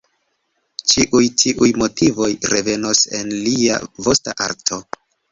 [0.91, 3.77] Ĉiuj tiuj motivoj revenos en lia
[4.07, 4.81] posta arto.